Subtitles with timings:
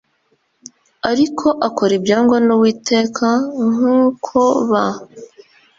[1.11, 3.27] ariko akora ibyangwa n uwiteka
[3.73, 4.37] nk uko
[4.69, 4.85] ba